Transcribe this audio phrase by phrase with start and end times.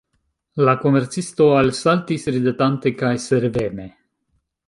[0.67, 3.89] La komercisto alsaltis ridetante kaj serveme.